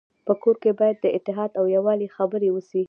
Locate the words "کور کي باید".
0.41-0.97